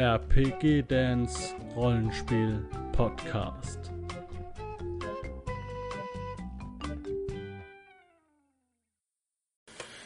[0.00, 3.78] RPG Dance Rollenspiel Podcast.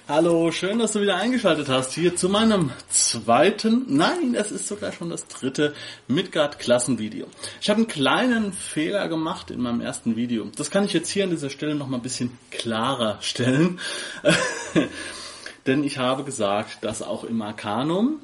[0.08, 4.90] Hallo, schön, dass du wieder eingeschaltet hast hier zu meinem zweiten, nein, es ist sogar
[4.90, 5.74] schon das dritte
[6.08, 7.28] Midgard-Klassenvideo.
[7.60, 10.50] Ich habe einen kleinen Fehler gemacht in meinem ersten Video.
[10.56, 13.78] Das kann ich jetzt hier an dieser Stelle noch mal ein bisschen klarer stellen.
[15.68, 18.18] Denn ich habe gesagt, dass auch im Arcanum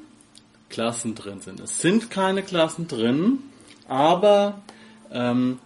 [0.71, 1.59] Klassen drin sind.
[1.59, 3.39] Es sind keine Klassen drin,
[3.87, 4.61] aber
[5.11, 5.59] ähm,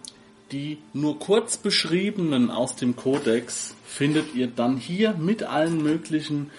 [0.52, 6.50] die nur kurz beschriebenen aus dem Kodex findet ihr dann hier mit allen möglichen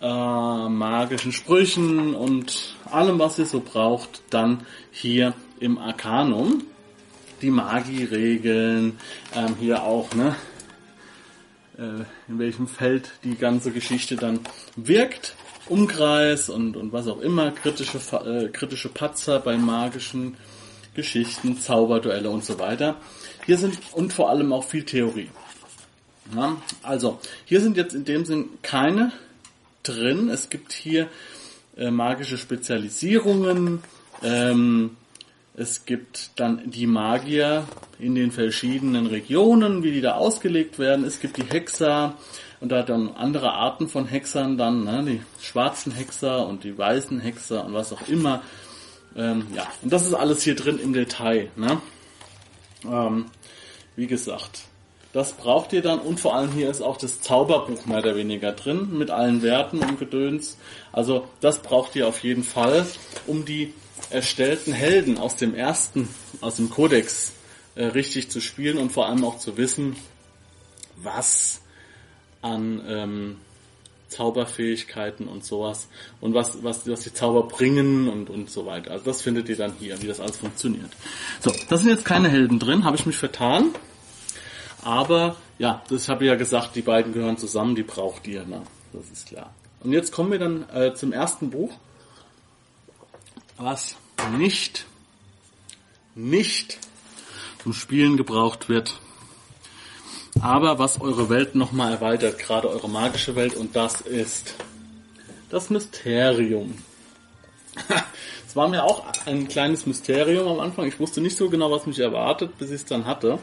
[0.00, 6.64] äh, magischen Sprüchen und allem, was ihr so braucht, dann hier im Arcanum.
[7.42, 8.98] Die Magieregeln,
[9.34, 10.34] ähm, hier auch, ne?
[11.78, 14.40] Äh, in welchem Feld die ganze Geschichte dann
[14.74, 15.36] wirkt.
[15.68, 20.36] Umkreis und, und was auch immer, kritische, äh, kritische Patzer bei magischen
[20.94, 22.96] Geschichten, Zauberduelle und so weiter.
[23.46, 25.30] Hier sind und vor allem auch viel Theorie.
[26.34, 29.12] Ja, also, hier sind jetzt in dem Sinn keine
[29.82, 30.28] drin.
[30.28, 31.08] Es gibt hier
[31.76, 33.82] äh, magische Spezialisierungen.
[34.22, 34.96] Ähm,
[35.56, 37.66] es gibt dann die Magier
[37.98, 41.04] in den verschiedenen Regionen, wie die da ausgelegt werden.
[41.04, 42.16] Es gibt die Hexer
[42.60, 47.20] und da dann andere Arten von Hexern dann, ne, die schwarzen Hexer und die weißen
[47.20, 48.42] Hexer und was auch immer.
[49.16, 51.50] Ähm, ja, und das ist alles hier drin im Detail.
[51.56, 51.80] Ne?
[52.84, 53.26] Ähm,
[53.96, 54.62] wie gesagt,
[55.12, 58.52] das braucht ihr dann und vor allem hier ist auch das Zauberbuch mehr oder weniger
[58.52, 60.58] drin mit allen Werten und Gedöns.
[60.92, 62.86] Also das braucht ihr auf jeden Fall,
[63.26, 63.72] um die
[64.10, 66.08] erstellten Helden aus dem ersten,
[66.40, 67.32] aus dem Kodex
[67.74, 69.96] äh, richtig zu spielen und vor allem auch zu wissen,
[70.96, 71.62] was
[72.42, 73.36] an ähm,
[74.08, 75.88] Zauberfähigkeiten und sowas
[76.20, 78.92] und was, was, was die Zauber bringen und, und so weiter.
[78.92, 80.90] Also das findet ihr dann hier, wie das alles funktioniert.
[81.40, 83.74] So, das sind jetzt keine Helden drin, habe ich mich vertan.
[84.82, 88.62] Aber ja, das habe ich ja gesagt, die beiden gehören zusammen, die braucht ihr, ne?
[88.92, 89.54] Das ist klar.
[89.80, 91.72] Und jetzt kommen wir dann äh, zum ersten Buch,
[93.56, 93.96] was
[94.38, 94.86] nicht,
[96.14, 96.78] nicht
[97.62, 99.00] zum Spielen gebraucht wird,
[100.42, 104.54] aber was eure Welt nochmal erweitert, gerade eure magische Welt, und das ist
[105.50, 106.74] das Mysterium.
[108.48, 110.86] Es war mir auch ein kleines Mysterium am Anfang.
[110.86, 113.38] Ich wusste nicht so genau, was mich erwartet, bis ich es dann hatte.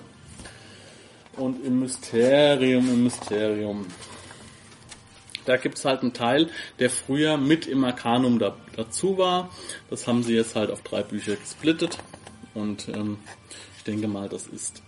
[1.37, 3.85] Und im Mysterium, im Mysterium.
[5.45, 9.51] Da gibt es halt einen Teil, der früher mit im Arcanum da, dazu war.
[9.91, 11.99] Das haben sie jetzt halt auf drei Bücher gesplittet.
[12.55, 13.19] Und ähm,
[13.77, 14.81] ich denke mal, das ist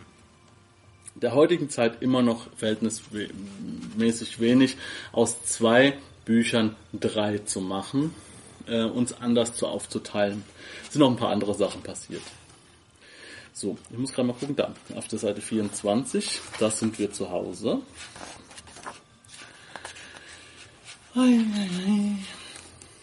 [1.21, 4.77] der heutigen Zeit immer noch verhältnismäßig wenig,
[5.11, 8.13] aus zwei Büchern drei zu machen,
[8.67, 10.43] äh, uns anders zu aufzuteilen.
[10.85, 12.21] Es sind noch ein paar andere Sachen passiert.
[13.53, 17.31] So, ich muss gerade mal gucken, da, auf der Seite 24, da sind wir zu
[17.31, 17.81] Hause.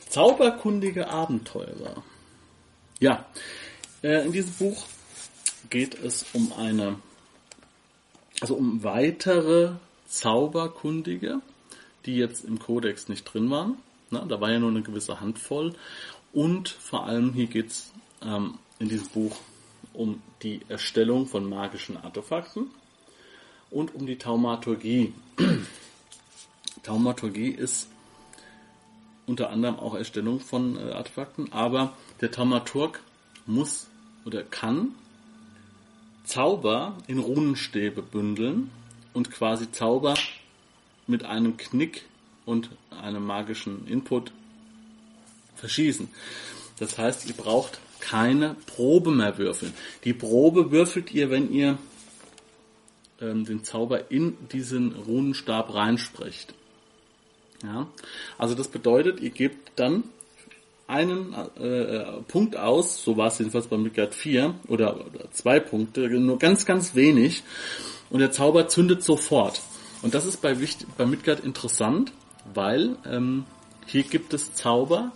[0.08, 2.04] Zauberkundige Abenteurer.
[3.00, 3.26] Ja,
[4.04, 4.84] äh, in diesem Buch
[5.70, 7.00] geht es um eine
[8.44, 9.70] also um weitere
[10.06, 11.40] Zauberkundige,
[12.04, 13.78] die jetzt im Kodex nicht drin waren.
[14.10, 15.72] Na, da war ja nur eine gewisse Handvoll.
[16.34, 17.90] Und vor allem hier geht's
[18.20, 19.34] ähm, in diesem Buch
[19.94, 22.66] um die Erstellung von magischen Artefakten
[23.70, 25.14] und um die Taumaturgie.
[26.82, 27.88] Taumaturgie ist
[29.26, 33.00] unter anderem auch Erstellung von äh, Artefakten, aber der Taumaturg
[33.46, 33.88] muss
[34.26, 34.94] oder kann
[36.24, 38.70] Zauber in Runenstäbe bündeln
[39.12, 40.14] und quasi Zauber
[41.06, 42.06] mit einem Knick
[42.46, 44.32] und einem magischen Input
[45.56, 46.08] verschießen.
[46.78, 49.72] Das heißt, ihr braucht keine Probe mehr würfeln.
[50.04, 51.78] Die Probe würfelt ihr, wenn ihr
[53.20, 56.54] ähm, den Zauber in diesen Runenstab reinsprecht.
[57.62, 57.88] Ja?
[58.36, 60.04] Also das bedeutet, ihr gebt dann
[60.86, 66.08] einen äh, Punkt aus, so war es jedenfalls bei Midgard 4, oder, oder zwei Punkte,
[66.08, 67.42] nur ganz, ganz wenig,
[68.10, 69.62] und der Zauber zündet sofort.
[70.02, 70.56] Und das ist bei,
[70.98, 72.12] bei Midgard interessant,
[72.52, 73.44] weil ähm,
[73.86, 75.12] hier gibt es Zauber,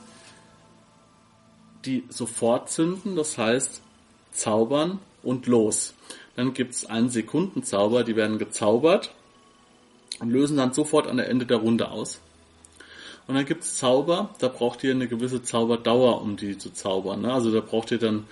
[1.85, 3.83] die sofort zünden, das heißt
[4.33, 5.95] zaubern und los.
[6.37, 9.13] Dann gibt es einen Sekundenzauber, die werden gezaubert
[10.21, 12.21] und lösen dann sofort an der Ende der Runde aus.
[13.29, 17.21] Und dann gibt's Zauber, da braucht ihr eine gewisse Zauberdauer, um die zu zaubern.
[17.21, 17.33] Ne?
[17.33, 18.27] Also da braucht ihr dann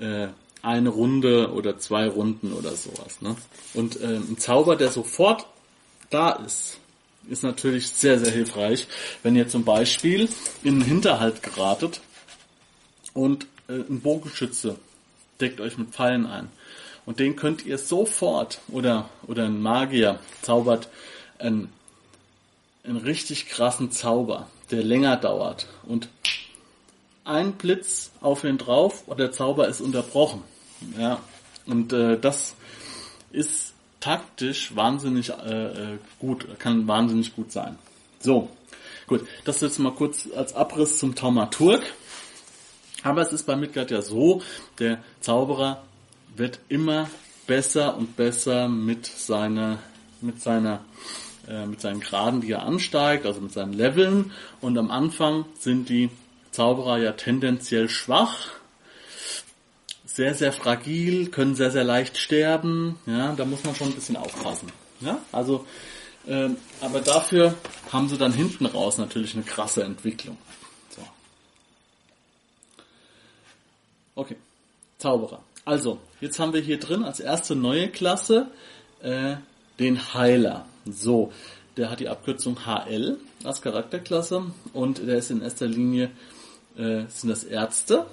[0.00, 0.28] äh,
[0.62, 3.22] eine Runde oder zwei Runden oder sowas.
[3.22, 3.36] Ne?
[3.72, 5.46] Und äh, ein Zauber, der sofort
[6.10, 6.78] da ist,
[7.30, 8.88] ist natürlich sehr, sehr hilfreich,
[9.22, 10.28] wenn ihr zum Beispiel
[10.64, 12.00] in einen Hinterhalt geratet
[13.14, 14.76] und äh, ein Bogenschütze
[15.40, 16.48] deckt euch mit Pfeilen ein.
[17.06, 20.88] Und den könnt ihr sofort, oder, oder ein Magier zaubert
[21.38, 21.72] einen,
[22.84, 25.66] einen richtig krassen Zauber, der länger dauert.
[25.84, 26.08] Und
[27.24, 30.42] ein Blitz auf ihn drauf und der Zauber ist unterbrochen.
[30.98, 31.20] Ja,
[31.66, 32.56] und äh, das
[33.30, 37.78] ist taktisch wahnsinnig äh, äh gut, kann wahnsinnig gut sein.
[38.18, 38.48] So,
[39.06, 41.82] gut, das jetzt mal kurz als Abriss zum Taumaturg.
[43.04, 44.42] Aber es ist bei Midgard ja so,
[44.78, 45.82] der Zauberer
[46.36, 47.10] wird immer
[47.46, 49.78] besser und besser mit seiner,
[50.20, 50.84] mit seiner,
[51.48, 54.32] äh, mit seinen Graden, die er ansteigt, also mit seinen Leveln.
[54.60, 56.10] Und am Anfang sind die
[56.50, 58.50] Zauberer ja tendenziell schwach,
[60.04, 62.98] sehr, sehr fragil, können sehr, sehr leicht sterben.
[63.06, 64.70] Ja, da muss man schon ein bisschen aufpassen.
[65.00, 65.66] Ja, also,
[66.26, 66.50] äh,
[66.80, 67.54] aber dafür
[67.90, 70.36] haben sie dann hinten raus natürlich eine krasse Entwicklung.
[70.90, 71.02] So.
[74.14, 74.36] Okay,
[74.98, 75.42] Zauberer.
[75.64, 78.50] Also, jetzt haben wir hier drin als erste neue Klasse
[79.00, 79.36] äh,
[79.78, 80.66] den Heiler.
[80.84, 81.32] So,
[81.76, 86.10] der hat die Abkürzung HL als Charakterklasse und der ist in erster Linie
[86.76, 88.06] äh, sind das Ärzte.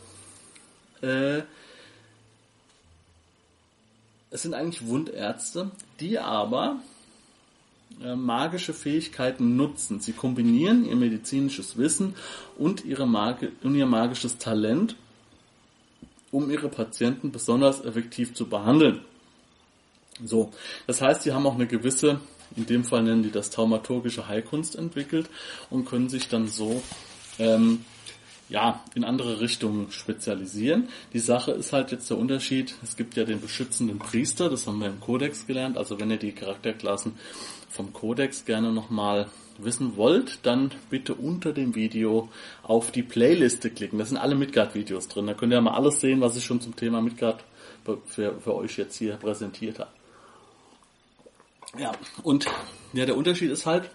[1.01, 1.41] Äh,
[4.31, 6.79] es sind eigentlich Wundärzte, die aber
[8.01, 9.99] äh, magische Fähigkeiten nutzen.
[9.99, 12.15] Sie kombinieren ihr medizinisches Wissen
[12.57, 14.95] und, ihre Mag und ihr magisches Talent,
[16.31, 19.01] um ihre Patienten besonders effektiv zu behandeln.
[20.23, 20.51] So,
[20.85, 22.19] das heißt, sie haben auch eine gewisse,
[22.55, 25.29] in dem Fall nennen die das taumaturgische Heilkunst entwickelt
[25.69, 26.81] und können sich dann so
[27.37, 27.85] ähm,
[28.49, 30.89] ja, in andere Richtungen spezialisieren.
[31.13, 34.79] Die Sache ist halt jetzt der Unterschied, es gibt ja den beschützenden Priester, das haben
[34.79, 37.13] wir im Kodex gelernt, also wenn ihr die Charakterklassen
[37.69, 39.27] vom Kodex gerne nochmal
[39.59, 42.29] wissen wollt, dann bitte unter dem Video
[42.63, 43.99] auf die Playliste klicken.
[43.99, 45.27] Da sind alle Midgard-Videos drin.
[45.27, 47.43] Da könnt ihr mal alles sehen, was ich schon zum Thema Midgard
[48.05, 49.91] für, für euch jetzt hier präsentiert habe.
[51.77, 51.91] Ja,
[52.23, 52.45] und
[52.93, 53.89] ja, der Unterschied ist halt,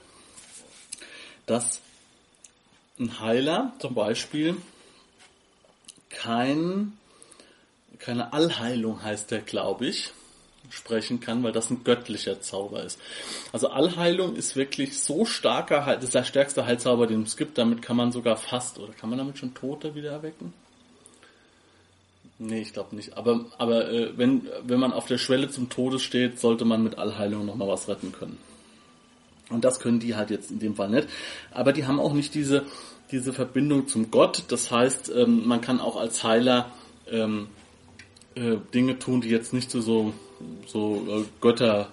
[1.46, 1.80] dass
[2.98, 4.56] ein Heiler zum Beispiel
[6.08, 6.96] kein,
[7.98, 10.12] keine Allheilung heißt der, glaube ich,
[10.70, 12.98] sprechen kann, weil das ein göttlicher Zauber ist.
[13.52, 17.58] Also Allheilung ist wirklich so starker, das ist der stärkste Heilzauber, den es gibt.
[17.58, 20.52] Damit kann man sogar fast, oder kann man damit schon Tote wieder erwecken?
[22.38, 23.16] Nee, ich glaube nicht.
[23.16, 26.98] Aber, aber äh, wenn, wenn man auf der Schwelle zum Tode steht, sollte man mit
[26.98, 28.38] Allheilung nochmal was retten können.
[29.50, 31.08] Und das können die halt jetzt in dem Fall nicht.
[31.52, 32.64] Aber die haben auch nicht diese,
[33.12, 34.44] diese Verbindung zum Gott.
[34.48, 36.72] Das heißt, ähm, man kann auch als Heiler
[37.10, 37.48] ähm,
[38.34, 40.12] äh, Dinge tun, die jetzt nicht so, so,
[40.66, 41.88] so äh, Götter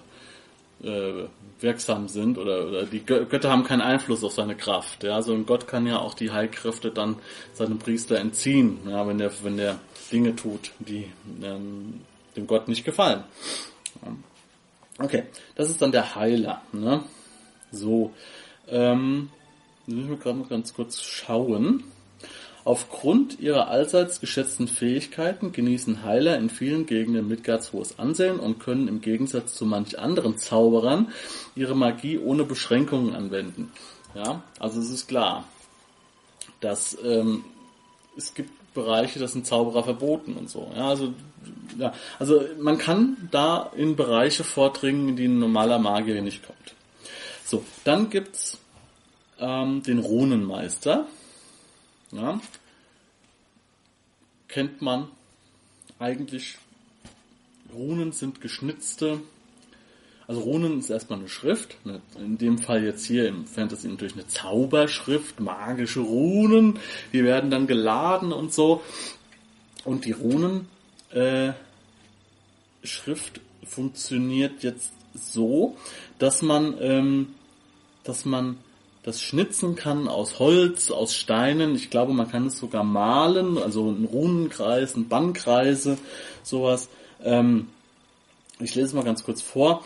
[0.82, 1.24] äh,
[1.62, 5.04] wirksam sind oder, oder die Götter haben keinen Einfluss auf seine Kraft.
[5.04, 7.16] Ja, also ein Gott kann ja auch die Heilkräfte dann
[7.54, 9.78] seinem Priester entziehen, ja, wenn der, wenn der
[10.10, 11.10] Dinge tut, die
[11.42, 12.00] ähm,
[12.36, 13.24] dem Gott nicht gefallen.
[14.98, 15.24] Okay,
[15.54, 16.62] das ist dann der Heiler.
[16.72, 17.04] Ne?
[17.70, 18.12] So,
[18.68, 19.30] ähm,
[19.86, 21.84] müssen wir gerade mal ganz kurz schauen.
[22.64, 28.86] Aufgrund ihrer allseits geschätzten Fähigkeiten genießen Heiler in vielen Gegenden Midgards hohes Ansehen und können
[28.86, 31.10] im Gegensatz zu manch anderen Zauberern
[31.56, 33.72] ihre Magie ohne Beschränkungen anwenden.
[34.14, 35.44] Ja, also es ist klar,
[36.60, 37.44] dass ähm,
[38.16, 40.70] es gibt Bereiche, das sind Zauberer verboten und so.
[40.74, 41.12] Ja, also,
[41.78, 46.74] ja, also man kann da in Bereiche vordringen, in die ein normaler Magier nicht kommt.
[47.44, 48.58] So, dann gibt's
[49.38, 51.06] ähm, den Runenmeister.
[52.12, 52.40] Ja,
[54.48, 55.08] kennt man
[55.98, 56.58] eigentlich.
[57.72, 59.20] Runen sind geschnitzte.
[60.26, 61.76] Also Runen ist erstmal eine Schrift.
[61.86, 66.78] Ne, in dem Fall jetzt hier im Fantasy natürlich eine Zauberschrift, magische Runen.
[67.14, 68.82] Die werden dann geladen und so.
[69.84, 70.68] Und die Runen
[71.10, 71.52] äh,
[73.64, 75.76] funktioniert jetzt so,
[76.18, 77.34] dass man ähm,
[78.04, 78.58] dass man
[79.02, 81.74] das schnitzen kann aus Holz, aus Steinen.
[81.74, 85.98] Ich glaube, man kann es sogar malen, also ein Runenkreis, ein Bannkreise,
[86.42, 86.88] sowas.
[87.22, 87.68] Ähm,
[88.60, 89.82] ich lese mal ganz kurz vor.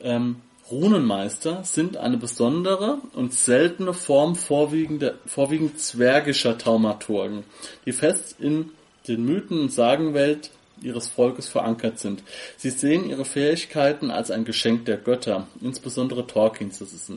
[0.00, 0.36] Ähm,
[0.70, 7.44] Runenmeister sind eine besondere und seltene Form vorwiegend, zwergischer Taumaturgen,
[7.86, 8.70] die fest in
[9.06, 10.50] den Mythen und Sagenwelt
[10.82, 12.22] ihres Volkes verankert sind.
[12.58, 17.10] Sie sehen ihre Fähigkeiten als ein Geschenk der Götter, insbesondere Torkins, das ist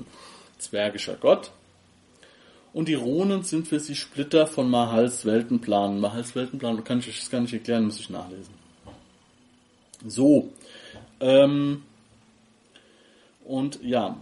[0.62, 1.52] zwergischer Gott.
[2.74, 6.00] Und die Runen sind für sie Splitter von Mahals Weltenplan.
[6.00, 8.54] Mahals Weltenplan kann ich euch das gar nicht erklären, muss ich nachlesen.
[10.06, 10.52] So.
[11.20, 11.84] Ähm,
[13.44, 14.18] und ja.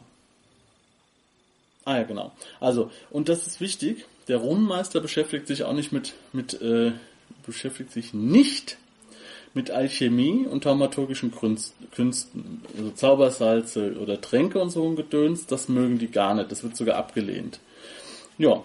[1.85, 2.31] Ah ja, genau.
[2.59, 4.05] Also, und das ist wichtig.
[4.27, 6.91] Der Runenmeister beschäftigt sich auch nicht mit, mit, äh,
[7.45, 8.77] beschäftigt sich nicht
[9.53, 15.97] mit Alchemie und thaumaturgischen Künsten, also Zaubersalze oder Tränke und so ein Gedöns, das mögen
[15.97, 17.59] die gar nicht, das wird sogar abgelehnt.
[18.37, 18.61] Ja,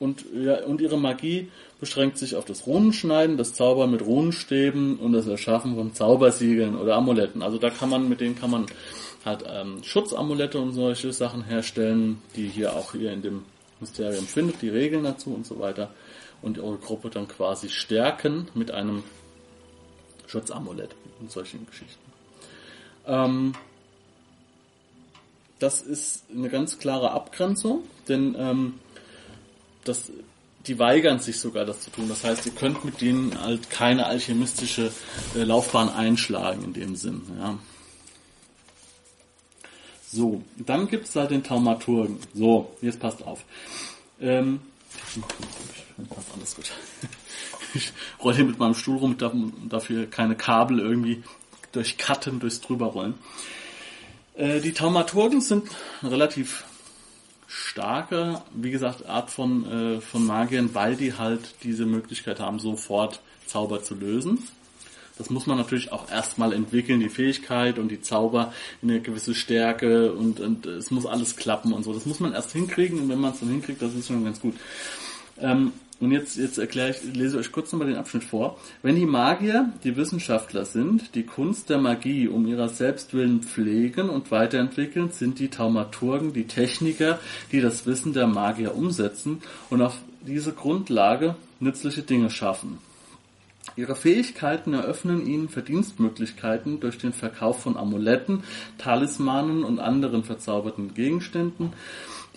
[0.00, 1.48] und, ja, und ihre Magie
[1.78, 6.96] beschränkt sich auf das Runenschneiden, das Zaubern mit Runenstäben und das Erschaffen von Zaubersiegeln oder
[6.96, 7.42] Amuletten.
[7.42, 8.66] Also da kann man, mit denen kann man
[9.24, 13.42] halt ähm, Schutzamulette und solche Sachen herstellen, die hier auch hier in dem
[13.80, 15.90] Mysterium findet, die Regeln dazu und so weiter.
[16.42, 19.02] Und eure Gruppe dann quasi stärken mit einem
[20.30, 22.12] Schutzamulett und solchen Geschichten.
[23.06, 23.54] Ähm,
[25.58, 28.80] das ist eine ganz klare Abgrenzung, denn ähm,
[29.84, 30.10] das,
[30.66, 32.08] die weigern sich sogar, das zu tun.
[32.08, 34.92] Das heißt, ihr könnt mit denen halt keine alchemistische
[35.34, 37.22] äh, Laufbahn einschlagen in dem Sinn.
[37.38, 37.58] Ja.
[40.12, 42.18] So, dann gibt es halt den Taumaturgen.
[42.34, 43.44] So, jetzt passt auf.
[44.20, 44.60] Ähm,
[46.08, 46.70] passt alles gut.
[47.74, 49.32] Ich rolle hier mit meinem Stuhl rum, darf
[49.68, 51.22] dafür keine Kabel irgendwie
[51.72, 53.14] durch Cutten durchs drüberrollen.
[54.34, 55.68] Äh, die Taumaturgen sind
[56.02, 56.64] relativ
[57.46, 63.20] starke, wie gesagt, Art von, äh, von Magiern, weil die halt diese Möglichkeit haben, sofort
[63.46, 64.46] Zauber zu lösen.
[65.18, 69.34] Das muss man natürlich auch erstmal entwickeln, die Fähigkeit und die Zauber in eine gewisse
[69.34, 71.92] Stärke und, und es muss alles klappen und so.
[71.92, 74.40] Das muss man erst hinkriegen und wenn man es dann hinkriegt, das ist schon ganz
[74.40, 74.54] gut.
[75.38, 78.58] Ähm, und jetzt, jetzt erkläre ich, lese euch kurz nochmal den Abschnitt vor.
[78.82, 84.08] Wenn die Magier die Wissenschaftler sind, die Kunst der Magie um ihrer selbst willen pflegen
[84.08, 87.18] und weiterentwickeln, sind die Taumaturgen die Techniker,
[87.52, 92.78] die das Wissen der Magier umsetzen und auf diese Grundlage nützliche Dinge schaffen.
[93.76, 98.42] Ihre Fähigkeiten eröffnen ihnen Verdienstmöglichkeiten durch den Verkauf von Amuletten,
[98.78, 101.72] Talismanen und anderen verzauberten Gegenständen,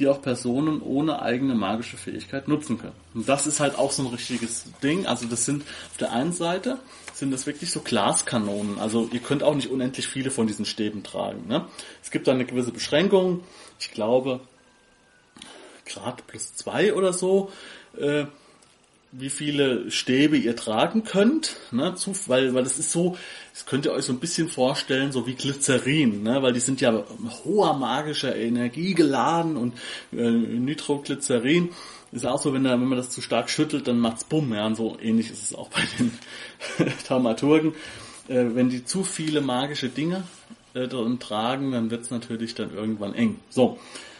[0.03, 2.95] die auch Personen ohne eigene magische Fähigkeit nutzen können.
[3.13, 5.05] Und das ist halt auch so ein richtiges Ding.
[5.05, 6.77] Also das sind auf der einen Seite
[7.13, 8.79] sind das wirklich so Glaskanonen.
[8.79, 11.47] Also ihr könnt auch nicht unendlich viele von diesen Stäben tragen.
[11.47, 11.65] Ne?
[12.03, 13.45] Es gibt da eine gewisse Beschränkung.
[13.79, 14.41] Ich glaube
[15.85, 17.49] Grad plus zwei oder so.
[17.97, 18.25] Äh,
[19.15, 23.15] wie viele Stäbe ihr tragen könnt, ne, zu, weil, weil das ist so,
[23.53, 26.81] das könnt ihr euch so ein bisschen vorstellen, so wie Glycerin, ne, weil die sind
[26.81, 27.03] ja
[27.45, 29.73] hoher magischer Energie geladen und
[30.11, 31.69] äh, Nitroglycerin
[32.11, 34.65] ist auch so, wenn, da, wenn man das zu stark schüttelt, dann macht's bumm, ja,
[34.65, 36.11] und so ähnlich ist es auch bei den
[37.07, 37.73] Taumaturgen.
[38.27, 40.23] Äh, wenn die zu viele magische Dinge
[40.73, 43.39] äh, drin tragen, dann wird's natürlich dann irgendwann eng.
[43.49, 43.79] So.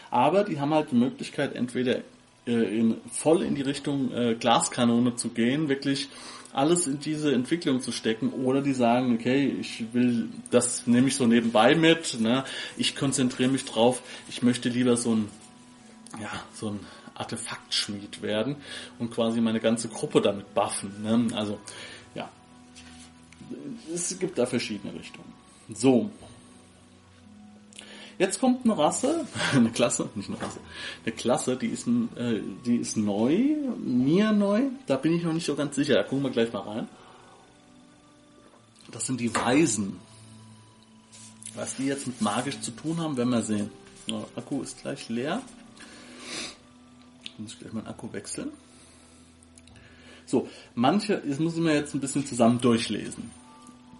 [0.10, 2.02] Aber die haben halt die Möglichkeit, entweder
[2.46, 6.10] in, voll in die Richtung äh, Glaskanone zu gehen, wirklich
[6.54, 11.16] alles in diese Entwicklung zu stecken oder die sagen, okay, ich will, das nehme ich
[11.16, 12.44] so nebenbei mit, ne?
[12.78, 15.30] ich konzentriere mich drauf, ich möchte lieber so ein,
[16.22, 16.80] ja, so ein
[17.16, 18.58] Artefaktschmied werden
[19.00, 21.02] und quasi meine ganze Gruppe damit buffen.
[21.02, 21.36] Ne?
[21.36, 21.60] Also,
[22.14, 22.30] ja,
[23.94, 25.34] es gibt da verschiedene Richtungen.
[25.74, 26.12] So,
[28.20, 30.60] Jetzt kommt eine Rasse, eine Klasse, nicht eine Rasse,
[31.06, 35.46] eine Klasse, die ist, äh, die ist neu, mir neu, da bin ich noch nicht
[35.46, 36.88] so ganz sicher, da gucken wir gleich mal rein.
[38.92, 40.00] Das sind die Weisen.
[41.56, 43.70] Was die jetzt mit magisch zu tun haben, werden wir sehen.
[44.08, 45.42] Der Akku ist gleich leer.
[47.24, 48.52] Ich muss gleich meinen Akku wechseln.
[50.26, 53.32] So, manche, das muss ich mir jetzt ein bisschen zusammen durchlesen.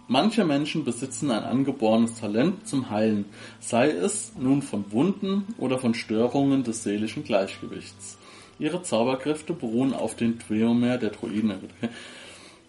[0.06, 3.24] Manche Menschen besitzen ein angeborenes Talent zum Heilen,
[3.60, 8.18] sei es nun von Wunden oder von Störungen des seelischen Gleichgewichts.
[8.58, 11.54] Ihre Zauberkräfte beruhen auf den Tweomer der Druiden.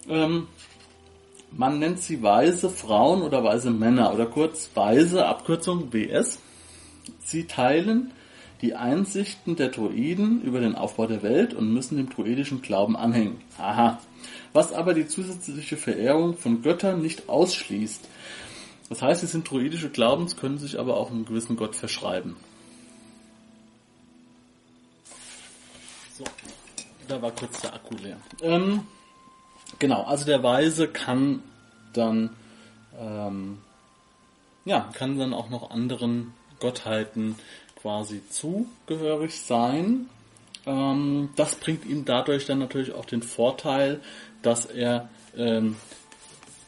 [0.07, 0.47] Ähm,
[1.51, 6.37] man nennt sie weise Frauen oder weise Männer oder kurz weise, Abkürzung WS.
[7.19, 8.11] Sie teilen
[8.61, 13.41] die Einsichten der Druiden über den Aufbau der Welt und müssen dem druidischen Glauben anhängen.
[13.57, 13.99] Aha
[14.55, 18.07] was aber die zusätzliche Verehrung von Göttern nicht ausschließt.
[18.89, 22.35] Das heißt, sie sind druidische Glaubens, können sich aber auch einem gewissen Gott verschreiben.
[26.17, 26.23] So,
[27.07, 28.17] da war kurz der Akku leer.
[28.41, 28.83] Ähm,
[29.79, 31.43] genau, also der Weise kann
[31.93, 32.29] dann
[32.99, 33.57] ähm,
[34.65, 37.35] ja, kann dann auch noch anderen Gottheiten
[37.81, 40.09] quasi zugehörig sein.
[40.65, 44.01] Ähm, das bringt ihm dadurch dann natürlich auch den Vorteil,
[44.41, 45.75] dass er ähm,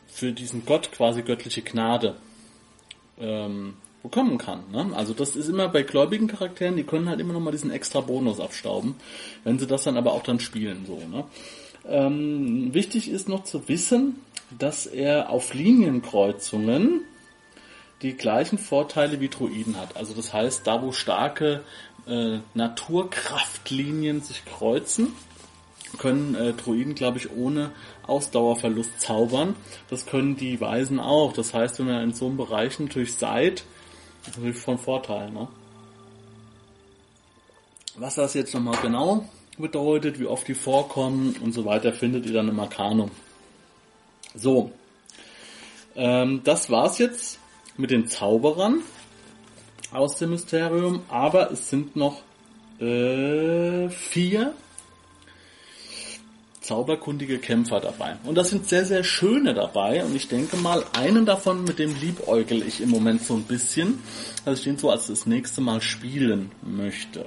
[0.08, 2.16] für diesen Gott quasi göttliche Gnade
[3.20, 3.74] ähm,
[4.04, 4.63] bekommen kann.
[4.72, 4.92] Ne?
[4.96, 8.01] Also das ist immer bei gläubigen Charakteren, die können halt immer noch mal diesen extra
[8.01, 8.96] Bonus abstauben,
[9.44, 11.00] wenn sie das dann aber auch dann spielen so.
[11.08, 11.25] Ne?
[11.88, 14.20] Ähm, wichtig ist noch zu wissen,
[14.58, 17.01] dass er auf Linienkreuzungen
[18.01, 19.98] die gleichen Vorteile wie Druiden hat.
[19.98, 21.63] Also das heißt, da wo starke
[22.08, 25.13] äh, Naturkraftlinien sich kreuzen,
[25.98, 27.72] können äh, Druiden, glaube ich, ohne
[28.06, 29.56] Ausdauerverlust zaubern.
[29.89, 31.34] Das können die Weisen auch.
[31.34, 33.63] Das heißt, wenn ihr in so einem Bereich natürlich seid,
[34.22, 35.32] ist natürlich von Vorteil.
[35.32, 35.48] Ne?
[37.96, 39.27] Was das jetzt nochmal genau
[39.58, 43.10] bedeutet, wie oft die vorkommen und so weiter, findet ihr dann im Arcanum.
[44.36, 44.72] So,
[45.96, 47.39] ähm, das war's jetzt
[47.78, 48.82] mit den Zauberern
[49.92, 52.22] aus dem Mysterium, aber es sind noch
[52.80, 54.54] äh, vier
[56.62, 58.18] zauberkundige Kämpfer dabei.
[58.26, 60.04] Und das sind sehr, sehr schöne dabei.
[60.04, 64.00] Und ich denke mal, einen davon, mit dem liebäugel ich im Moment so ein bisschen,
[64.44, 67.26] dass ich den so als das nächste Mal spielen möchte.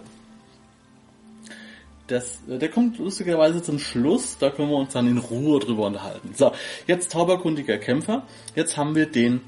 [2.07, 5.87] Das, äh, der kommt lustigerweise zum Schluss, da können wir uns dann in Ruhe drüber
[5.87, 6.35] unterhalten.
[6.37, 6.53] So,
[6.87, 8.25] jetzt zauberkundiger Kämpfer.
[8.55, 9.41] Jetzt haben wir den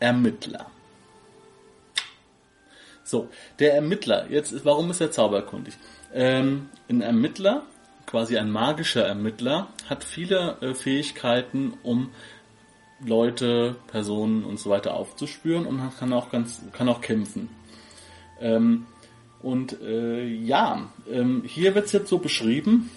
[0.00, 0.66] Ermittler.
[3.04, 5.74] So, der Ermittler, jetzt, warum ist er zauberkundig?
[6.12, 7.64] Ähm, ein Ermittler
[8.06, 12.10] quasi ein magischer Ermittler, hat viele äh, Fähigkeiten, um
[13.04, 17.48] Leute, Personen und so weiter aufzuspüren und kann auch ganz, kann auch kämpfen.
[18.40, 18.86] Ähm,
[19.42, 22.90] und äh, ja, ähm, hier wird es jetzt so beschrieben,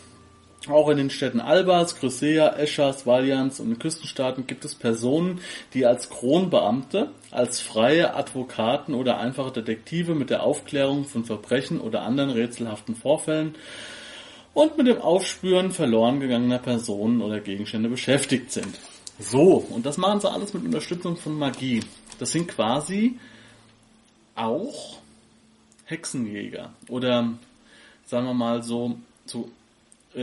[0.69, 5.41] auch in den Städten Albas, Chrysea, Eschas, Valians und den Küstenstaaten gibt es Personen,
[5.73, 12.03] die als Kronbeamte, als freie Advokaten oder einfache Detektive mit der Aufklärung von Verbrechen oder
[12.03, 13.55] anderen rätselhaften Vorfällen
[14.53, 18.79] und mit dem Aufspüren verloren gegangener Personen oder Gegenstände beschäftigt sind.
[19.19, 21.81] So, und das machen sie alles mit Unterstützung von Magie.
[22.19, 23.19] Das sind quasi
[24.35, 24.97] auch
[25.85, 27.33] Hexenjäger oder
[28.05, 29.49] sagen wir mal so, so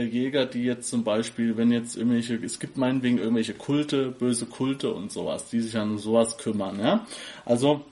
[0.02, 4.92] Jäger, die jetzt zum Beispiel, wenn jetzt irgendwelche, es gibt meinetwegen irgendwelche Kulte, böse Kulte
[4.92, 7.06] und sowas, die sich an sowas kümmern, ja.
[7.44, 7.84] Also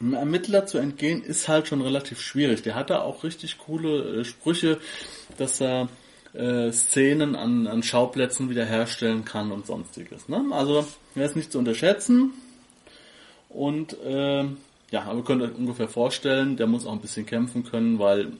[0.00, 2.62] einem Ermittler zu entgehen ist halt schon relativ schwierig.
[2.62, 4.78] Der hat da auch richtig coole äh, Sprüche,
[5.38, 5.88] dass er
[6.34, 10.28] äh, Szenen an, an Schauplätzen wiederherstellen kann und sonstiges.
[10.28, 10.44] Ne?
[10.50, 12.32] Also er ist nicht zu unterschätzen
[13.48, 14.44] und äh,
[14.90, 18.32] ja, aber könnt euch ungefähr vorstellen, der muss auch ein bisschen kämpfen können, weil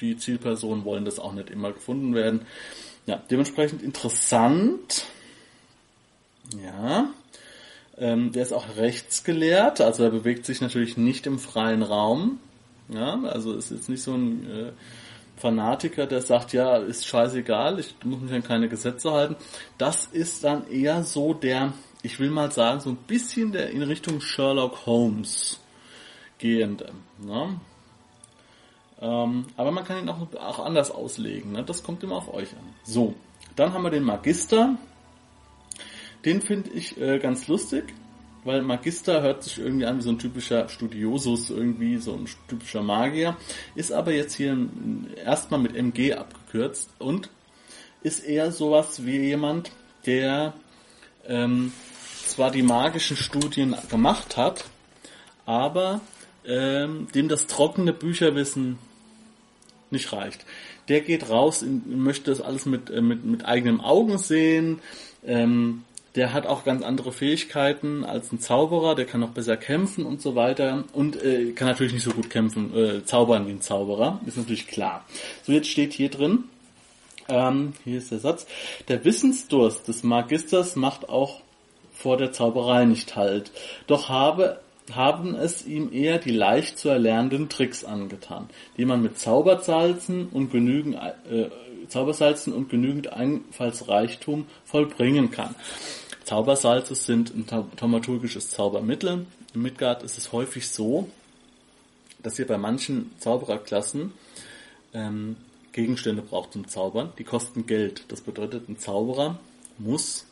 [0.00, 2.46] die Zielpersonen wollen das auch nicht immer gefunden werden.
[3.06, 5.06] Ja, dementsprechend interessant.
[6.62, 7.10] Ja.
[7.96, 12.40] Ähm, der ist auch rechtsgelehrt, also er bewegt sich natürlich nicht im freien Raum.
[12.88, 14.72] Ja, also ist jetzt nicht so ein äh,
[15.36, 19.36] Fanatiker, der sagt, ja, ist scheißegal, ich muss mich an keine Gesetze halten.
[19.78, 23.82] Das ist dann eher so der, ich will mal sagen, so ein bisschen der in
[23.82, 25.60] Richtung Sherlock Holmes
[26.38, 26.92] gehende.
[27.18, 27.60] Ne?
[29.04, 31.52] Ähm, aber man kann ihn auch, auch anders auslegen.
[31.52, 31.62] Ne?
[31.62, 32.74] Das kommt immer auf euch an.
[32.84, 33.14] So,
[33.54, 34.78] dann haben wir den Magister.
[36.24, 37.92] Den finde ich äh, ganz lustig,
[38.44, 42.82] weil Magister hört sich irgendwie an wie so ein typischer Studiosus, irgendwie so ein typischer
[42.82, 43.36] Magier,
[43.74, 44.56] ist aber jetzt hier
[45.22, 47.28] erstmal mit MG abgekürzt und
[48.02, 49.70] ist eher sowas wie jemand,
[50.06, 50.54] der
[51.26, 51.74] ähm,
[52.26, 54.64] zwar die magischen Studien gemacht hat,
[55.44, 56.00] aber
[56.46, 58.78] ähm, dem das trockene Bücherwissen
[59.94, 60.44] nicht reicht.
[60.88, 64.80] Der geht raus, möchte das alles mit, äh, mit, mit eigenen Augen sehen,
[65.26, 70.06] ähm, der hat auch ganz andere Fähigkeiten als ein Zauberer, der kann auch besser kämpfen
[70.06, 73.60] und so weiter und äh, kann natürlich nicht so gut kämpfen, äh, zaubern wie ein
[73.60, 75.04] Zauberer, ist natürlich klar.
[75.42, 76.44] So, jetzt steht hier drin,
[77.28, 78.46] ähm, hier ist der Satz,
[78.86, 81.40] der Wissensdurst des Magisters macht auch
[81.92, 83.50] vor der Zauberei nicht halt,
[83.88, 84.60] doch habe
[84.92, 90.50] haben es ihm eher die leicht zu erlernenden Tricks angetan, die man mit Zaubersalzen und
[90.50, 91.48] genügend äh,
[91.88, 95.54] Zaubersalzen und genügend Einfallsreichtum vollbringen kann.
[96.24, 99.26] Zaubersalze sind ein thaumaturgisches Zaubermittel.
[99.54, 101.08] In Midgard ist es häufig so,
[102.22, 104.12] dass ihr bei manchen Zaubererklassen
[104.94, 105.36] ähm,
[105.72, 107.12] Gegenstände braucht zum Zaubern.
[107.18, 108.04] Die kosten Geld.
[108.08, 109.38] Das bedeutet, ein Zauberer
[109.76, 110.26] muss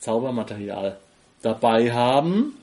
[0.00, 0.98] Zaubermaterial
[1.42, 2.54] dabei haben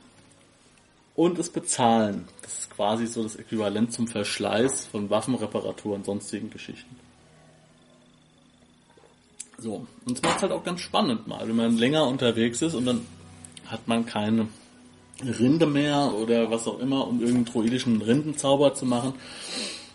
[1.15, 2.27] und es bezahlen.
[2.41, 6.95] Das ist quasi so das Äquivalent zum Verschleiß von Waffenreparatur und sonstigen Geschichten.
[9.57, 12.85] So, und es macht halt auch ganz spannend mal, wenn man länger unterwegs ist und
[12.85, 13.05] dann
[13.65, 14.47] hat man keine
[15.23, 19.13] Rinde mehr oder was auch immer, um irgendeinen druidischen Rindenzauber zu machen.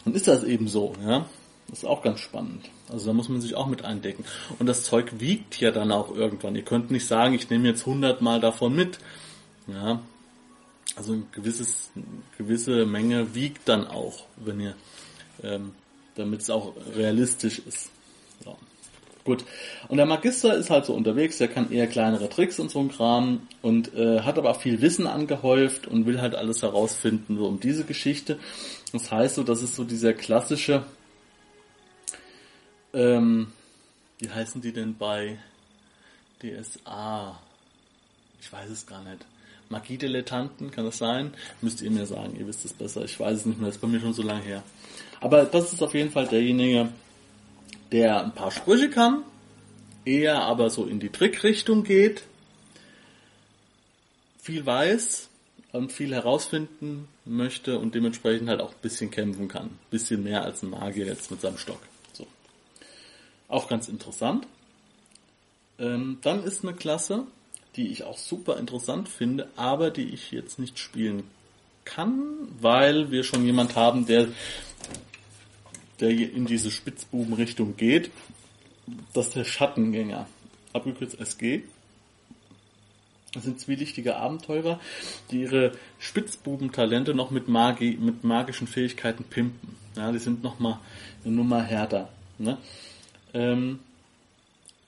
[0.05, 1.27] Dann ist das eben so, ja.
[1.69, 2.69] Das ist auch ganz spannend.
[2.89, 4.25] Also da muss man sich auch mit eindecken.
[4.59, 6.57] Und das Zeug wiegt ja dann auch irgendwann.
[6.57, 8.99] Ihr könnt nicht sagen, ich nehme jetzt 100 Mal davon mit.
[9.69, 10.01] Ja.
[10.97, 12.05] Also ein gewisses, eine
[12.37, 14.75] gewisse Menge wiegt dann auch, wenn ihr,
[15.43, 15.73] ähm,
[16.17, 17.91] damit es auch realistisch ist.
[18.45, 18.57] Ja.
[19.25, 19.45] Gut.
[19.89, 22.91] Und der Magister ist halt so unterwegs, der kann eher kleinere Tricks und so ein
[22.91, 27.61] Kram und äh, hat aber viel Wissen angehäuft und will halt alles herausfinden, so um
[27.61, 28.39] diese Geschichte.
[28.93, 30.85] Das heißt so, das ist so dieser klassische
[32.93, 33.53] ähm,
[34.19, 35.39] wie heißen die denn bei
[36.43, 37.41] DSA?
[38.41, 39.25] Ich weiß es gar nicht.
[39.71, 41.33] Magie-Dilettanten, kann das sein?
[41.63, 43.05] Müsst ihr mir sagen, ihr wisst es besser.
[43.05, 44.63] Ich weiß es nicht mehr, das ist bei mir schon so lange her.
[45.21, 46.89] Aber das ist auf jeden Fall derjenige,
[47.93, 49.23] der ein paar Sprüche kann,
[50.05, 52.23] eher aber so in die Trickrichtung geht,
[54.41, 55.29] viel weiß
[55.73, 59.67] und viel herausfinden möchte und dementsprechend halt auch ein bisschen kämpfen kann.
[59.67, 61.81] Ein bisschen mehr als ein Magier jetzt mit seinem Stock.
[62.13, 62.27] So.
[63.49, 64.47] Auch ganz interessant.
[65.79, 67.27] Ähm, dann ist eine Klasse,
[67.77, 71.25] die ich auch super interessant finde, aber die ich jetzt nicht spielen
[71.85, 74.29] kann, weil wir schon jemand haben, der,
[76.01, 78.11] der in diese Spitzbubenrichtung geht.
[79.13, 80.27] Das ist der Schattengänger.
[80.73, 81.63] Abgekürzt SG.
[83.33, 84.81] Das sind zwielichtige Abenteurer,
[85.31, 89.77] die ihre Spitzbubentalente noch mit, Magie, mit magischen Fähigkeiten pimpen.
[89.97, 90.79] Ja, die sind nochmal
[91.25, 92.09] eine Nummer härter.
[92.39, 92.59] Ne?
[93.33, 93.79] Ähm,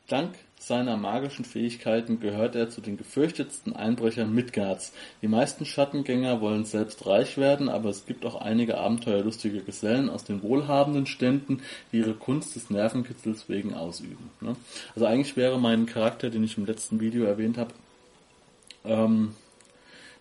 [0.08, 4.92] dank seiner magischen Fähigkeiten gehört er zu den gefürchtetsten Einbrechern Midgards.
[5.20, 10.22] Die meisten Schattengänger wollen selbst reich werden, aber es gibt auch einige abenteuerlustige Gesellen aus
[10.22, 14.30] den wohlhabenden Ständen, die ihre Kunst des Nervenkitzels wegen ausüben.
[14.40, 14.54] Ne?
[14.94, 17.74] Also eigentlich wäre mein Charakter, den ich im letzten Video erwähnt habe,
[18.84, 19.34] ähm,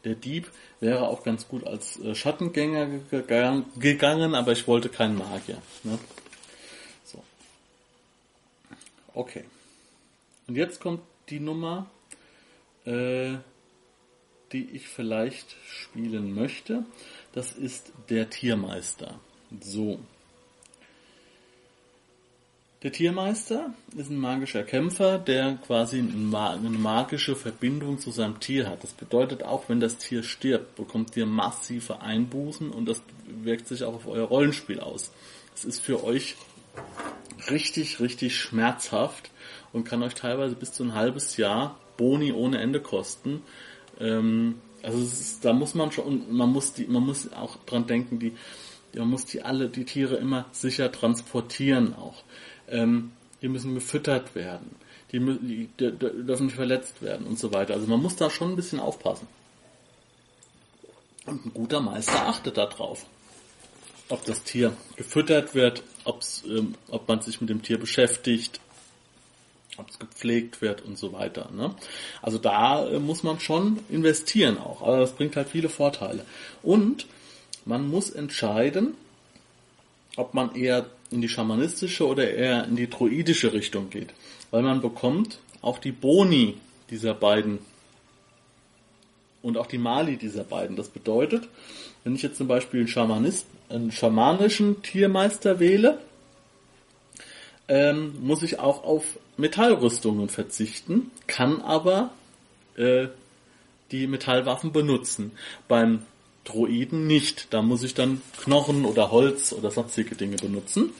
[0.03, 0.49] der Dieb
[0.79, 5.61] wäre auch ganz gut als äh, Schattengänger gegangen, aber ich wollte keinen Magier.
[5.83, 5.99] Ne?
[7.05, 7.23] So.
[9.13, 9.43] Okay.
[10.51, 11.89] Und jetzt kommt die Nummer,
[12.83, 13.35] äh,
[14.51, 16.83] die ich vielleicht spielen möchte.
[17.31, 19.17] Das ist der Tiermeister.
[19.61, 19.97] So.
[22.83, 28.83] Der Tiermeister ist ein magischer Kämpfer, der quasi eine magische Verbindung zu seinem Tier hat.
[28.83, 33.85] Das bedeutet auch, wenn das Tier stirbt, bekommt ihr massive Einbußen und das wirkt sich
[33.85, 35.13] auch auf euer Rollenspiel aus.
[35.55, 36.35] Es ist für euch
[37.49, 39.31] richtig, richtig schmerzhaft
[39.73, 43.41] und kann euch teilweise bis zu ein halbes Jahr Boni ohne Ende kosten.
[43.99, 48.19] Ähm, also ist, da muss man schon, man muss die, man muss auch dran denken,
[48.19, 48.33] die,
[48.95, 52.23] man muss die alle, die Tiere immer sicher transportieren auch.
[52.67, 54.75] Ähm, die müssen gefüttert werden.
[55.11, 57.73] Die, die, die, dürfen nicht verletzt werden und so weiter.
[57.73, 59.27] Also man muss da schon ein bisschen aufpassen.
[61.25, 63.05] Und ein guter Meister achtet darauf,
[64.09, 65.83] ob das Tier gefüttert wird,
[66.47, 68.59] ähm, ob man sich mit dem Tier beschäftigt,
[69.77, 71.49] ob es gepflegt wird und so weiter.
[71.55, 71.73] Ne?
[72.21, 76.25] Also da äh, muss man schon investieren auch, aber das bringt halt viele Vorteile.
[76.61, 77.07] Und
[77.65, 78.95] man muss entscheiden,
[80.17, 84.13] ob man eher in die schamanistische oder eher in die druidische Richtung geht.
[84.49, 86.57] Weil man bekommt auch die Boni
[86.89, 87.59] dieser beiden
[89.41, 90.75] und auch die Mali dieser beiden.
[90.75, 91.47] Das bedeutet,
[92.03, 95.99] wenn ich jetzt zum Beispiel einen, Schamanist, einen schamanischen Tiermeister wähle,
[97.71, 102.11] ähm, muss ich auch auf Metallrüstungen verzichten, kann aber
[102.75, 103.07] äh,
[103.91, 105.31] die Metallwaffen benutzen.
[105.69, 106.01] Beim
[106.43, 107.53] Droiden nicht.
[107.53, 110.91] Da muss ich dann Knochen oder Holz oder sonstige Dinge benutzen.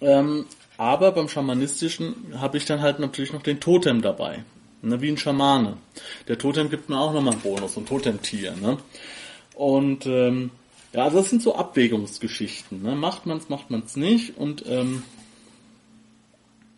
[0.00, 4.44] Ähm, aber beim Schamanistischen habe ich dann halt natürlich noch den Totem dabei.
[4.82, 5.76] Ne, wie ein Schamane.
[6.28, 8.54] Der Totem gibt mir auch nochmal einen Bonus, ein Totemtier.
[8.54, 8.78] Ne?
[9.56, 10.52] Und ähm,
[10.92, 12.82] ja, also das sind so Abwägungsgeschichten.
[12.82, 12.94] Ne?
[12.94, 14.36] Macht man's, macht man's nicht.
[14.36, 15.02] Und ähm,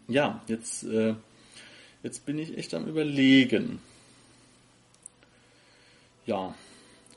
[0.09, 1.15] ja, jetzt, äh,
[2.03, 3.81] jetzt bin ich echt am überlegen.
[6.27, 6.55] Ja,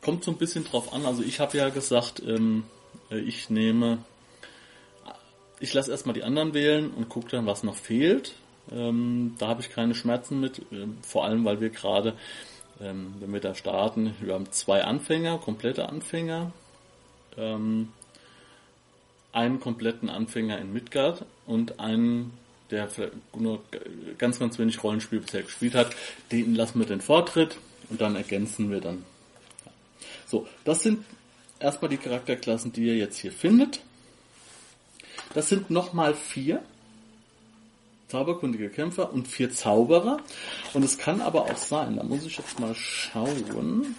[0.02, 1.06] kommt so ein bisschen drauf an.
[1.06, 2.64] Also ich habe ja gesagt, ähm,
[3.10, 4.00] äh, ich nehme,
[5.60, 8.34] ich lasse erstmal die anderen wählen und gucke dann, was noch fehlt.
[8.72, 12.14] Ähm, da habe ich keine Schmerzen mit, äh, vor allem weil wir gerade,
[12.80, 16.52] ähm, wenn wir da starten, wir haben zwei Anfänger, komplette Anfänger,
[17.38, 17.90] ähm,
[19.34, 22.34] einen kompletten Anfänger in Midgard und einen,
[22.72, 22.90] der
[23.38, 23.62] nur
[24.18, 25.96] ganz, ganz wenig Rollenspiel bisher gespielt hat,
[26.32, 27.58] den lassen wir den Vortritt
[27.90, 29.04] und dann ergänzen wir dann
[30.32, 31.04] so, das sind
[31.60, 33.82] erstmal die Charakterklassen, die ihr jetzt hier findet.
[35.34, 36.64] Das sind nochmal vier
[38.08, 40.20] zauberkundige Kämpfer und vier Zauberer.
[40.74, 43.96] Und es kann aber auch sein, da muss ich jetzt mal schauen,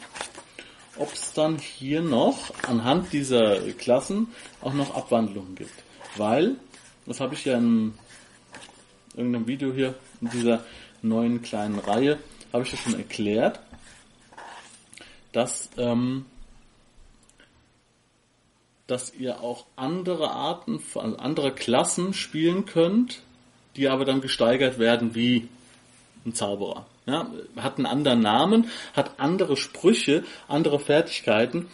[0.97, 4.29] ob es dann hier noch anhand dieser Klassen
[4.61, 5.83] auch noch Abwandlungen gibt.
[6.17, 6.57] Weil,
[7.07, 7.95] das habe ich ja in
[9.17, 10.65] irgendeinem Video hier in dieser
[11.03, 12.19] neuen kleinen Reihe,
[12.53, 13.61] habe ich ja schon erklärt,
[15.33, 16.27] dass, ähm,
[18.87, 23.23] dass ihr auch andere Arten, also andere Klassen spielen könnt,
[23.77, 25.49] die aber dann gesteigert werden wie
[26.27, 26.87] ein Zauberer.
[27.07, 31.69] Ja, hat einen anderen Namen, hat andere Sprüche, andere Fertigkeiten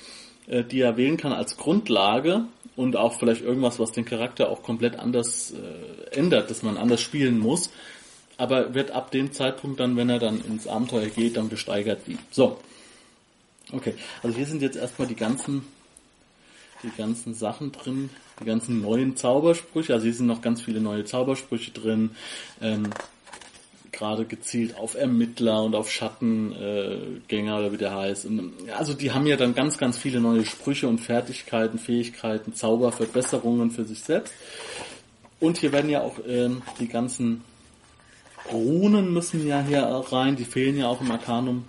[0.48, 2.44] äh, die er wählen kann als Grundlage
[2.76, 7.00] und auch vielleicht irgendwas, was den Charakter auch komplett anders äh, ändert, dass man anders
[7.00, 7.70] spielen muss.
[8.36, 12.18] Aber wird ab dem Zeitpunkt dann, wenn er dann ins Abenteuer geht, dann gesteigert wie.
[12.30, 12.58] So.
[13.72, 15.66] Okay, also hier sind jetzt erstmal die ganzen,
[16.82, 18.08] die ganzen Sachen drin,
[18.40, 19.92] die ganzen neuen Zaubersprüche.
[19.92, 22.10] Also hier sind noch ganz viele neue Zaubersprüche drin.
[22.62, 22.88] Ähm,
[23.98, 28.28] gerade gezielt auf Ermittler und auf Schattengänger äh, oder wie der heißt.
[28.76, 33.84] Also die haben ja dann ganz, ganz viele neue Sprüche und Fertigkeiten, Fähigkeiten, Zauberverbesserungen für
[33.84, 34.32] sich selbst.
[35.40, 37.44] Und hier werden ja auch äh, die ganzen
[38.52, 41.64] Runen müssen ja hier rein, die fehlen ja auch im Arcanum.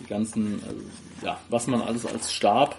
[0.00, 0.80] Die ganzen, also,
[1.22, 2.76] ja, was man alles als Stab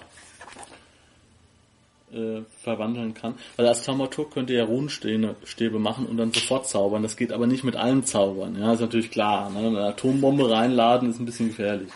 [2.14, 3.36] äh, verwandeln kann.
[3.56, 7.04] Weil als Dramaturg könnt ihr ja Runenstäbe machen und dann sofort zaubern.
[7.04, 8.60] Das geht aber nicht mit allen Zaubern.
[8.60, 9.50] Ja, ist natürlich klar.
[9.50, 9.68] Ne?
[9.68, 11.90] Eine Atombombe reinladen ist ein bisschen gefährlich.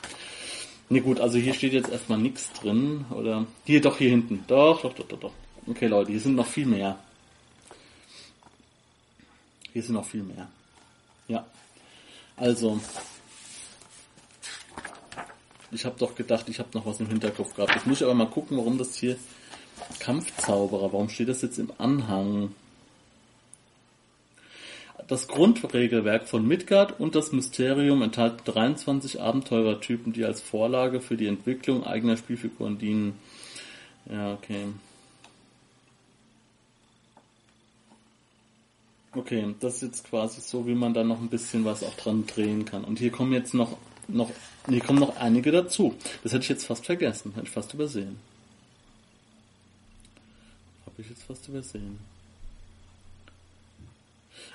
[0.89, 3.06] Ne gut, also hier steht jetzt erstmal nichts drin.
[3.12, 4.43] Oder hier doch hier hinten.
[4.47, 5.34] Doch, doch, doch, doch, doch.
[5.67, 6.97] Okay Leute, hier sind noch viel mehr.
[9.73, 10.47] Hier sind noch viel mehr.
[11.28, 11.45] Ja.
[12.38, 12.80] Also,
[15.71, 17.73] ich habe doch gedacht, ich habe noch was im Hinterkopf gehabt.
[17.75, 19.17] Jetzt muss ich aber mal gucken, warum das hier
[19.99, 22.51] Kampfzauberer, warum steht das jetzt im Anhang?
[25.07, 31.27] Das Grundregelwerk von Midgard und das Mysterium enthalten 23 Abenteurertypen, die als Vorlage für die
[31.27, 33.13] Entwicklung eigener Spielfiguren dienen.
[34.09, 34.65] Ja, okay.
[39.13, 42.25] Okay, das ist jetzt quasi so, wie man da noch ein bisschen was auch dran
[42.25, 42.83] drehen kann.
[42.83, 44.31] Und hier kommen jetzt noch, noch,
[44.67, 45.95] hier kommen noch einige dazu.
[46.23, 48.17] Das hätte ich jetzt fast vergessen, hätte ich fast übersehen
[50.95, 51.99] habe ich jetzt fast übersehen.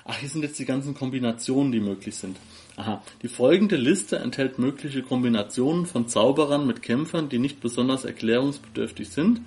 [0.05, 2.37] Ach, hier sind jetzt die ganzen Kombinationen, die möglich sind.
[2.77, 9.09] Aha, die folgende Liste enthält mögliche Kombinationen von Zauberern mit Kämpfern, die nicht besonders erklärungsbedürftig
[9.09, 9.41] sind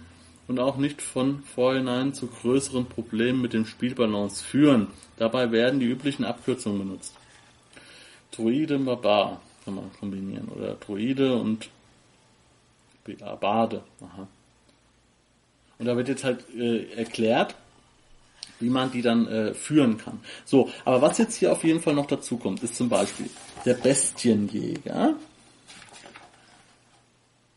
[0.46, 4.87] und auch nicht von vorhinein zu größeren Problemen mit dem Spielbalance führen.
[5.16, 7.14] Dabei werden die üblichen Abkürzungen benutzt.
[8.30, 10.48] Druide, Barbar kann man kombinieren.
[10.48, 11.70] Oder Druide und
[13.40, 13.83] Bade.
[14.00, 14.28] Aha.
[15.78, 17.54] Und da wird jetzt halt äh, erklärt,
[18.60, 20.20] wie man die dann äh, führen kann.
[20.44, 23.28] So, aber was jetzt hier auf jeden Fall noch dazu kommt, ist zum Beispiel
[23.64, 25.16] der Bestienjäger.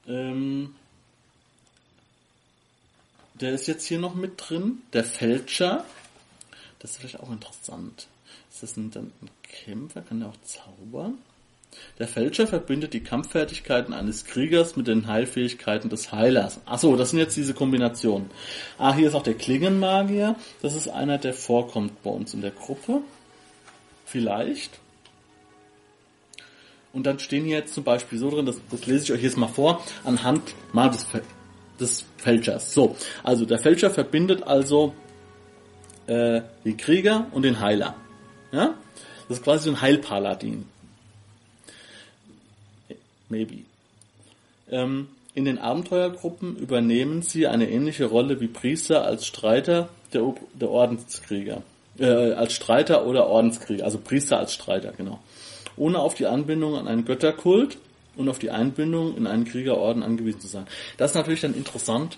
[0.08, 0.74] Ähm,
[3.36, 4.82] der ist jetzt hier noch mit drin.
[4.94, 5.86] Der Fälscher.
[6.80, 8.08] Das ist vielleicht auch interessant.
[8.52, 10.02] Ist das ein, ein Kämpfer?
[10.02, 11.20] Kann der auch zaubern?
[12.00, 16.60] Der Fälscher verbindet die Kampffertigkeiten eines Kriegers mit den Heilfähigkeiten des Heilers.
[16.66, 18.30] Achso, das sind jetzt diese Kombinationen.
[18.78, 20.36] Ah, hier ist auch der Klingenmagier.
[20.62, 23.02] Das ist einer, der vorkommt bei uns in der Gruppe.
[24.06, 24.80] Vielleicht.
[26.94, 29.38] Und dann stehen hier jetzt zum Beispiel so drin, das, das lese ich euch jetzt
[29.38, 31.06] mal vor, anhand mal des,
[31.80, 32.74] des Fälschers.
[32.74, 34.94] So, also der Fälscher verbindet also
[36.08, 37.96] äh, den Krieger und den Heiler.
[38.52, 38.76] Ja?
[39.28, 40.66] Das ist quasi so ein Heilpaladin.
[43.30, 43.66] Maybe.
[44.70, 50.70] Ähm, in den Abenteuergruppen übernehmen sie eine ähnliche Rolle wie Priester als Streiter der, der
[50.70, 51.62] Ordenskrieger.
[52.00, 55.20] Äh, als Streiter oder Ordenskrieger, also Priester als Streiter, genau.
[55.76, 57.78] Ohne auf die Anbindung an einen Götterkult
[58.16, 60.66] und auf die Einbindung in einen Kriegerorden angewiesen zu sein.
[60.98, 62.18] Das ist natürlich dann interessant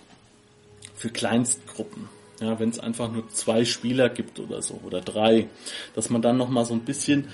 [0.95, 2.07] für Kleinstgruppen.
[2.39, 5.47] Ja, wenn es einfach nur zwei Spieler gibt oder so, oder drei,
[5.93, 7.27] dass man dann nochmal so ein bisschen,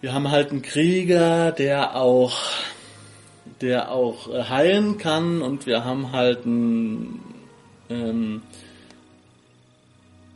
[0.00, 2.36] wir haben halt einen Krieger, der auch
[3.60, 7.22] der auch äh, heilen kann und wir haben halt einen,
[7.88, 8.42] ähm,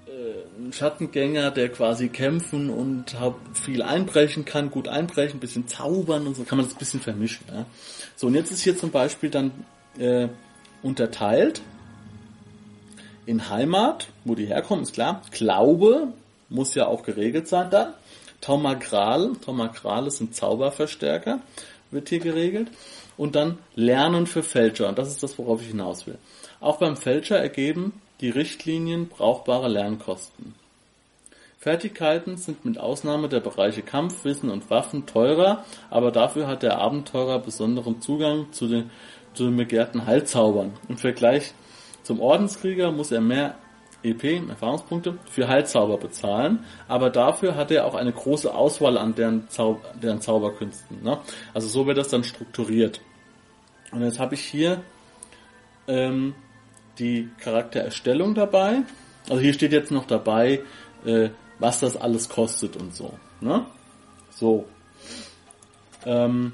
[0.06, 3.16] äh, einen Schattengänger, der quasi kämpfen und
[3.54, 7.00] viel einbrechen kann, gut einbrechen, ein bisschen zaubern und so kann man das ein bisschen
[7.00, 7.46] vermischen.
[7.48, 7.66] Ja?
[8.16, 9.52] So, und jetzt ist hier zum Beispiel dann
[9.98, 10.28] äh,
[10.82, 11.60] unterteilt
[13.26, 15.22] in Heimat, wo die herkommen, ist klar.
[15.30, 16.08] Glaube
[16.48, 17.94] muss ja auch geregelt sein dann.
[18.40, 21.40] Taumagral, Taumagrale sind Zauberverstärker,
[21.90, 22.68] wird hier geregelt
[23.20, 24.88] und dann Lernen für Fälscher.
[24.88, 26.16] Und das ist das, worauf ich hinaus will.
[26.58, 30.54] Auch beim Fälscher ergeben die Richtlinien brauchbare Lernkosten.
[31.58, 36.78] Fertigkeiten sind mit Ausnahme der Bereiche Kampf, Wissen und Waffen teurer, aber dafür hat der
[36.78, 38.90] Abenteurer besonderen Zugang zu den,
[39.34, 40.72] zu den begehrten Heilzaubern.
[40.88, 41.52] Im Vergleich
[42.02, 43.56] zum Ordenskrieger muss er mehr
[44.02, 49.48] EP, Erfahrungspunkte, für Heilzauber bezahlen, aber dafür hat er auch eine große Auswahl an deren,
[49.48, 51.02] Zau deren Zauberkünsten.
[51.02, 51.18] Ne?
[51.52, 53.00] Also so wird das dann strukturiert.
[53.92, 54.82] Und jetzt habe ich hier
[55.88, 56.34] ähm,
[56.98, 58.82] die Charaktererstellung dabei.
[59.28, 60.62] Also hier steht jetzt noch dabei,
[61.04, 63.12] äh, was das alles kostet und so.
[63.40, 63.66] Ne?
[64.30, 64.66] So.
[66.06, 66.52] Ähm,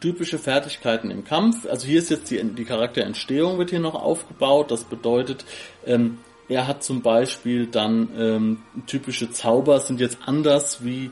[0.00, 1.66] typische Fertigkeiten im Kampf.
[1.66, 4.70] Also hier ist jetzt die, die Charakterentstehung wird hier noch aufgebaut.
[4.70, 5.44] Das bedeutet,
[5.86, 11.10] ähm, er hat zum Beispiel dann ähm, typische Zauber sind jetzt anders wie,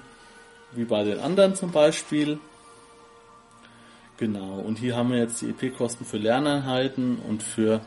[0.73, 2.39] wie bei den anderen zum Beispiel.
[4.19, 7.81] Genau, und hier haben wir jetzt die EP-Kosten für Lerneinheiten und für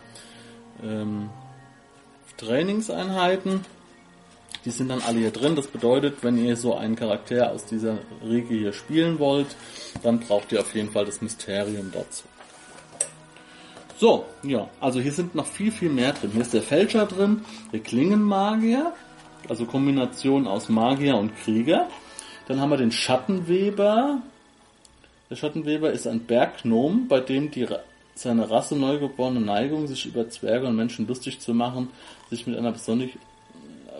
[0.83, 1.29] ähm,
[2.37, 3.63] Trainingseinheiten.
[4.65, 5.55] Die sind dann alle hier drin.
[5.55, 9.55] Das bedeutet, wenn ihr so einen Charakter aus dieser Riege hier spielen wollt,
[10.01, 12.23] dann braucht ihr auf jeden Fall das Mysterium dazu.
[13.97, 16.31] So, ja, also hier sind noch viel, viel mehr drin.
[16.33, 18.93] Hier ist der Fälscher drin, der Klingenmagier,
[19.47, 21.87] also Kombination aus Magier und Krieger.
[22.47, 24.21] Dann haben wir den Schattenweber.
[25.29, 27.67] Der Schattenweber ist ein Berggnom, bei dem die,
[28.15, 31.89] seine Rasse neugeborene Neigung, sich über Zwerge und Menschen lustig zu machen,
[32.29, 33.09] sich mit einer besonders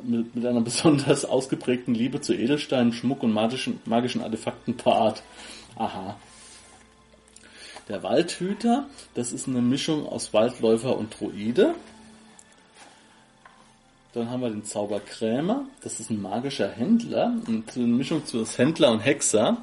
[0.04, 5.24] mit, mit einer besonders ausgeprägten Liebe zu Edelsteinen, Schmuck und magischen, magischen Artefakten paart.
[5.78, 6.18] Aha.
[7.88, 11.76] Der Waldhüter, das ist eine Mischung aus Waldläufer und Druide.
[14.14, 18.92] Dann haben wir den Zauberkrämer, das ist ein magischer Händler, und eine Mischung zu Händler
[18.92, 19.58] und Hexer.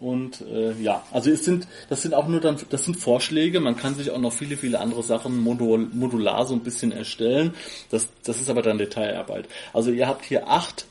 [0.00, 3.60] Und äh, ja, also es sind, das sind auch nur dann, das sind Vorschläge.
[3.60, 7.54] Man kann sich auch noch viele, viele andere Sachen modul, modular so ein bisschen erstellen.
[7.90, 9.46] Das, das ist aber dann Detailarbeit.
[9.74, 10.86] Also ihr habt hier acht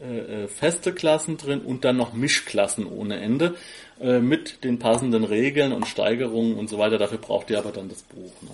[0.00, 3.56] äh, äh feste Klassen drin und dann noch Mischklassen ohne Ende.
[4.00, 6.98] Äh, mit den passenden Regeln und Steigerungen und so weiter.
[6.98, 8.32] Dafür braucht ihr aber dann das Buch.
[8.42, 8.50] Ne?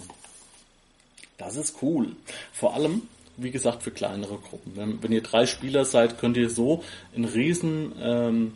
[1.36, 2.16] Das ist cool.
[2.52, 3.02] Vor allem,
[3.36, 4.72] wie gesagt, für kleinere Gruppen.
[4.74, 6.82] Wenn, wenn ihr drei Spieler seid, könnt ihr so
[7.14, 8.54] ein riesen ähm,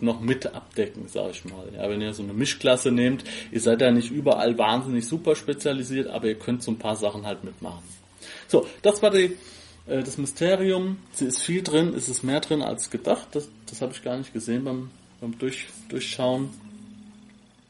[0.00, 1.64] noch mit abdecken, sag ich mal.
[1.74, 6.08] Ja, wenn ihr so eine Mischklasse nehmt, ihr seid ja nicht überall wahnsinnig super spezialisiert,
[6.08, 7.82] aber ihr könnt so ein paar Sachen halt mitmachen.
[8.46, 9.36] So, das war die,
[9.88, 10.98] äh, das Mysterium.
[11.12, 13.28] Sie ist viel drin, es ist mehr drin als gedacht.
[13.32, 16.50] Das, das habe ich gar nicht gesehen beim beim Durch, Durchschauen.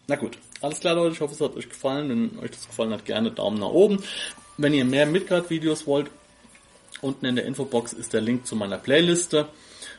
[0.06, 2.08] Na gut, alles klar Leute, ich hoffe es hat euch gefallen.
[2.08, 4.02] Wenn euch das gefallen hat, gerne Daumen nach oben.
[4.56, 6.10] Wenn ihr mehr Midgard-Videos wollt,
[7.00, 9.48] unten in der Infobox ist der Link zu meiner Playliste.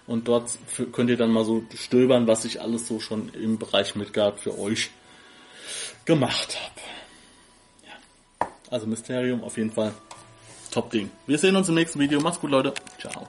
[0.07, 0.51] Und dort
[0.91, 4.57] könnt ihr dann mal so stöbern, was ich alles so schon im Bereich Midgard für
[4.57, 4.89] euch
[6.05, 6.81] gemacht habe.
[7.85, 8.49] Ja.
[8.71, 9.93] Also Mysterium auf jeden Fall
[10.69, 11.09] top Ding.
[11.27, 12.19] Wir sehen uns im nächsten Video.
[12.19, 12.73] Macht's gut, Leute.
[12.99, 13.27] Ciao.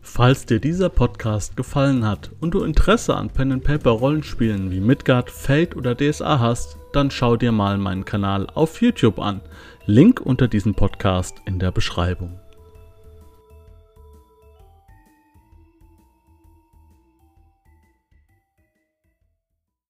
[0.00, 4.78] Falls dir dieser Podcast gefallen hat und du Interesse an Pen and Paper Rollenspielen wie
[4.78, 9.40] Midgard, Fate oder DSA hast, dann schau dir mal meinen Kanal auf YouTube an.
[9.86, 12.38] Link unter diesem Podcast in der Beschreibung.